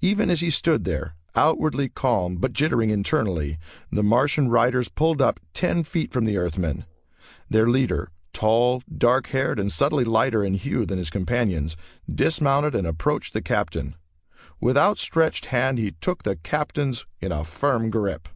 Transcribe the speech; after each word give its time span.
Even 0.00 0.30
as 0.30 0.38
he 0.42 0.48
stood 0.50 0.84
there, 0.84 1.16
outwardly 1.34 1.88
calm 1.88 2.36
but 2.36 2.52
jittering 2.52 2.90
internally, 2.90 3.58
the 3.90 4.04
Martian 4.04 4.48
riders 4.48 4.88
pulled 4.88 5.20
up 5.20 5.40
ten 5.54 5.82
feet 5.82 6.12
from 6.12 6.24
the 6.24 6.36
Earthmen. 6.36 6.84
Their 7.50 7.66
leader, 7.68 8.12
tall, 8.32 8.84
dark 8.96 9.26
haired, 9.30 9.58
and 9.58 9.72
subtly 9.72 10.04
lighter 10.04 10.44
in 10.44 10.54
hue 10.54 10.86
than 10.86 10.98
his 10.98 11.10
companions, 11.10 11.76
dismounted 12.08 12.76
and 12.76 12.86
approached 12.86 13.32
the 13.32 13.42
Captain. 13.42 13.96
With 14.60 14.78
outstretched 14.78 15.46
hand 15.46 15.78
he 15.78 15.90
took 16.00 16.22
the 16.22 16.36
Captain's 16.36 17.04
in 17.20 17.32
a 17.32 17.42
firm 17.44 17.90
grip. 17.90 18.28